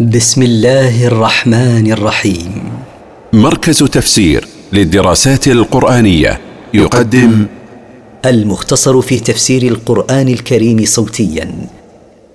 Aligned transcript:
بسم 0.00 0.42
الله 0.42 1.06
الرحمن 1.06 1.92
الرحيم. 1.92 2.72
مركز 3.32 3.78
تفسير 3.78 4.46
للدراسات 4.72 5.48
القرآنية 5.48 6.40
يقدم 6.74 7.46
المختصر 8.24 9.00
في 9.00 9.20
تفسير 9.20 9.62
القرآن 9.62 10.28
الكريم 10.28 10.84
صوتيا. 10.84 11.68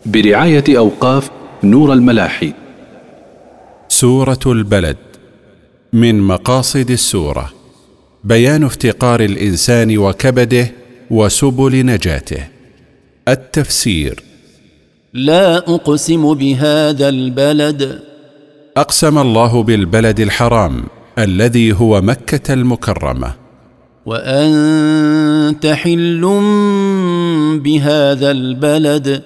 برعاية 0.06 0.64
أوقاف 0.70 1.30
نور 1.64 1.94
الملاحي. 1.94 2.54
سورة 3.90 4.40
البلد. 4.46 4.98
من 5.94 6.20
مقاصد 6.20 6.92
السورة. 6.92 7.54
بيان 8.24 8.64
افتقار 8.64 9.20
الإنسان 9.20 9.98
وكبده 9.98 10.72
وسبل 11.12 11.86
نجاته. 11.86 12.44
التفسير. 13.28 14.29
لا 15.14 15.58
أقسم 15.58 16.34
بهذا 16.34 17.10
البلد. 17.10 18.00
أقسم 18.78 19.18
الله 19.18 19.64
بالبلد 19.64 20.20
الحرام 20.20 20.84
الذي 21.18 21.74
هو 21.74 22.02
مكة 22.02 22.54
المكرمة. 22.54 23.34
وأنت 24.06 25.66
حل 25.66 26.22
بهذا 27.64 28.32
البلد. 28.32 29.22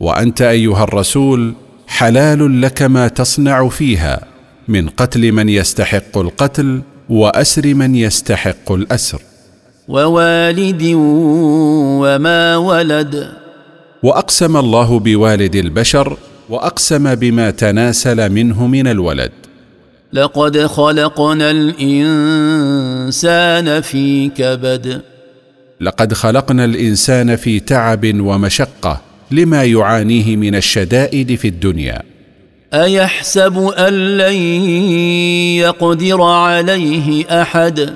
وأنت 0.00 0.42
أيها 0.42 0.84
الرسول 0.84 1.54
حلال 1.86 2.60
لك 2.60 2.82
ما 2.82 3.08
تصنع 3.08 3.68
فيها 3.68 4.24
من 4.68 4.88
قتل 4.88 5.32
من 5.32 5.48
يستحق 5.48 6.18
القتل 6.18 6.80
وأسر 7.08 7.74
من 7.74 7.94
يستحق 7.94 8.72
الأسر. 8.72 9.22
ووالد 9.88 10.82
وما 12.02 12.56
ولد. 12.56 13.45
وأقسم 14.06 14.56
الله 14.56 14.98
بوالد 14.98 15.56
البشر 15.56 16.16
وأقسم 16.48 17.14
بما 17.14 17.50
تناسل 17.50 18.32
منه 18.32 18.66
من 18.66 18.86
الولد. 18.86 19.32
لقد 20.12 20.66
خلقنا 20.66 21.50
الإنسان 21.50 23.00
في 23.80 24.28
كبد. 24.28 25.02
لقد 25.80 26.12
خلقنا 26.12 26.64
الإنسان 26.64 27.36
في 27.36 27.60
تعب 27.60 28.20
ومشقة 28.20 29.00
لما 29.30 29.64
يعانيه 29.64 30.36
من 30.36 30.54
الشدائد 30.54 31.34
في 31.34 31.48
الدنيا. 31.48 32.02
أيحسب 32.74 33.58
أن 33.58 33.92
لن 34.18 34.34
يقدر 35.66 36.22
عليه 36.22 37.42
أحد؟ 37.42 37.94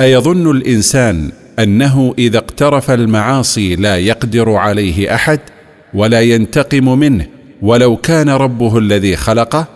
أيظن 0.00 0.50
الإنسان 0.50 1.30
أنه 1.58 2.14
إذا 2.18 2.38
اقترف 2.38 2.90
المعاصي 2.90 3.76
لا 3.76 3.96
يقدر 3.96 4.50
عليه 4.52 5.14
أحد 5.14 5.40
ولا 5.94 6.20
ينتقم 6.20 6.98
منه 6.98 7.26
ولو 7.62 7.96
كان 7.96 8.30
ربه 8.30 8.78
الذي 8.78 9.16
خلقه؟ 9.16 9.66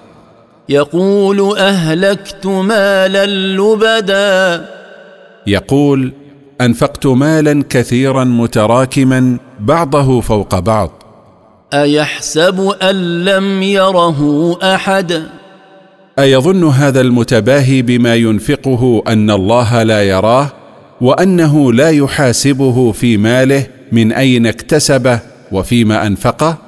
يقول 0.68 1.58
أهلكت 1.58 2.46
مالا 2.46 3.26
لبدا. 3.26 4.66
يقول 5.46 6.12
أنفقت 6.60 7.06
مالا 7.06 7.64
كثيرا 7.70 8.24
متراكما 8.24 9.38
بعضه 9.60 10.20
فوق 10.20 10.58
بعض. 10.58 11.02
أيحسب 11.74 12.74
أن 12.82 13.24
لم 13.24 13.62
يره 13.62 14.58
أحد؟ 14.62 15.22
أيظن 16.18 16.64
هذا 16.64 17.00
المتباهي 17.00 17.82
بما 17.82 18.14
ينفقه 18.14 19.02
أن 19.08 19.30
الله 19.30 19.82
لا 19.82 20.02
يراه؟ 20.02 20.61
وأنه 21.02 21.72
لا 21.72 21.90
يحاسبه 21.90 22.92
في 22.92 23.16
ماله 23.16 23.66
من 23.92 24.12
أين 24.12 24.46
اكتسبه 24.46 25.20
وفيما 25.52 26.06
انفقه 26.06 26.58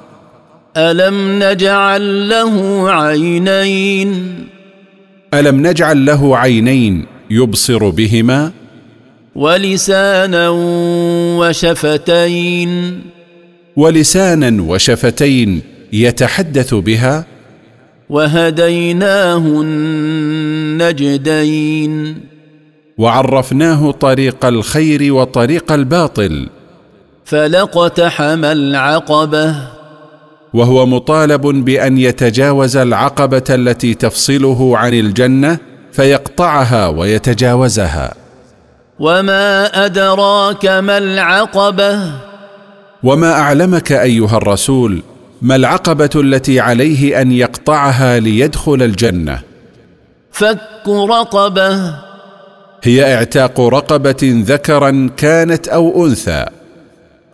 ألم 0.77 1.43
نجعل 1.43 2.29
له 2.29 2.85
عينين؟ 2.91 4.35
ألم 5.33 5.67
نجعل 5.67 6.05
له 6.05 6.37
عينين 6.37 7.05
يبصر 7.29 7.89
بهما؟ 7.89 8.51
ولسانا 9.35 10.49
وشفتين. 11.39 13.01
ولسانا 13.75 14.61
وشفتين 14.63 15.61
يتحدث 15.93 16.73
بها؟ 16.73 17.25
وهديناه 18.09 19.61
النجدين. 20.81 21.55
وعرفناه 22.97 23.91
طريق 23.91 24.45
الخير 24.45 25.13
وطريق 25.13 25.71
الباطل. 25.71 26.49
فلاقتحم 27.25 28.45
العقبة. 28.45 29.55
وهو 30.53 30.85
مطالب 30.85 31.41
بأن 31.41 31.97
يتجاوز 31.97 32.77
العقبة 32.77 33.43
التي 33.49 33.93
تفصله 33.93 34.77
عن 34.77 34.93
الجنة 34.93 35.57
فيقطعها 35.91 36.87
ويتجاوزها. 36.87 38.13
وما 38.99 39.65
أدراك 39.85 40.65
ما 40.65 40.97
العقبة؟ 40.97 41.99
وما 43.03 43.31
أعلمك 43.31 43.91
أيها 43.91 44.37
الرسول 44.37 45.01
ما 45.41 45.55
العقبة 45.55 46.09
التي 46.15 46.59
عليه 46.59 47.21
أن 47.21 47.31
يقطعها 47.31 48.19
ليدخل 48.19 48.81
الجنة؟ 48.81 49.39
فك 50.31 50.87
رقبة. 50.87 52.04
هي 52.87 53.15
اعتاق 53.15 53.61
رقبة 53.61 54.43
ذكرا 54.45 55.09
كانت 55.17 55.67
أو 55.67 56.05
أنثى. 56.05 56.45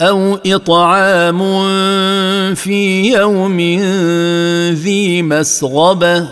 أو 0.01 0.39
إطعام 0.45 1.39
في 2.55 3.11
يوم 3.13 3.59
ذي 4.71 5.21
مسغبة. 5.21 6.27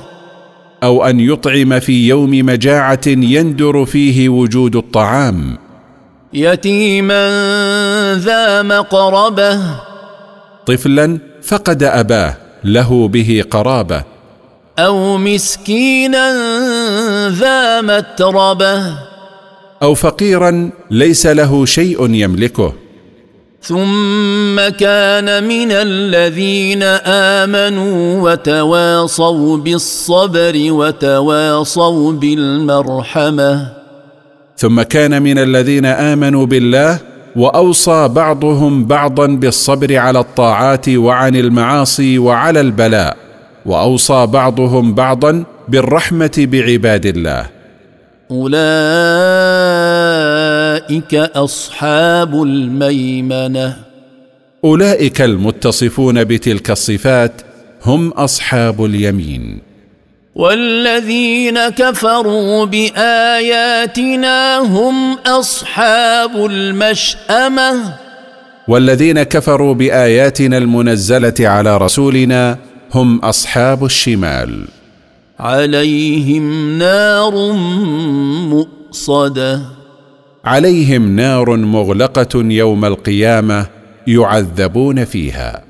أو 0.84 1.06
أن 1.06 1.20
يطعم 1.20 1.80
في 1.80 2.08
يوم 2.08 2.32
مجاعة 2.32 3.08
يندر 3.08 3.86
فيه 3.86 4.30
وجود 4.30 4.76
الطعام. 4.76 5.58
يتيما 6.34 7.30
ذا 8.20 8.62
مقربة. 8.62 9.60
طفلا 10.66 11.20
فقد 11.44 11.84
أباه 11.84 12.38
له 12.64 13.08
به 13.08 13.44
قرابة. 13.52 14.04
أو 14.80 15.18
مسكينا 15.18 16.32
ذا 17.30 17.82
متربة. 17.82 19.09
أو 19.84 19.94
فقيرا 19.94 20.70
ليس 20.92 21.28
له 21.28 21.66
شيء 21.66 22.14
يملكه. 22.14 22.74
ثم 23.62 24.56
كان 24.80 25.44
من 25.44 25.72
الذين 25.72 26.84
آمنوا 27.44 28.32
وتواصوا 28.32 29.58
بالصبر 29.58 30.54
وتواصوا 30.56 32.12
بالمرحمة. 32.12 33.74
ثم 34.58 34.82
كان 34.82 35.22
من 35.22 35.38
الذين 35.38 35.86
آمنوا 35.86 36.46
بالله 36.46 37.00
وأوصى 37.36 38.08
بعضهم 38.08 38.86
بعضا 38.86 39.28
بالصبر 39.28 39.98
على 39.98 40.20
الطاعات 40.20 40.90
وعن 40.90 41.36
المعاصي 41.36 42.20
وعلى 42.20 42.62
البلاء 42.62 43.18
وأوصى 43.66 44.26
بعضهم 44.26 44.94
بعضا 44.94 45.44
بالرحمة 45.68 46.32
بعباد 46.38 47.06
الله. 47.06 47.59
أولئك 48.32 48.50
أصحاب 51.16 52.44
الميمنة. 52.44 53.76
أولئك 54.66 55.22
المتصفون 55.22 56.24
بتلك 56.24 56.72
الصفات 56.72 57.42
هم 57.86 58.10
أصحاب 58.10 58.86
اليمين. 58.86 59.62
والذين 60.36 61.70
كفروا 61.70 62.66
بآياتنا 62.66 64.58
هم 64.58 65.14
أصحاب 65.14 66.46
المشأمة. 66.46 67.94
والذين 68.68 69.24
كفروا 69.24 69.74
بآياتنا 69.74 70.58
المنزلة 70.58 71.34
على 71.40 71.78
رسولنا 71.78 72.58
هم 72.94 73.20
أصحاب 73.20 73.86
الشمال. 73.86 74.79
عليهم 75.40 76.78
نار 76.78 77.52
مؤصدة. 78.50 79.62
عليهم 80.46 81.16
نار 81.16 81.58
مغلقة 81.58 82.30
يوم 82.36 82.86
القيامة 82.86 83.66
يعذبون 84.08 85.06
فيها. 85.06 85.69